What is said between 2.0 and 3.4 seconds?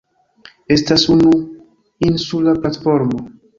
insula platformo.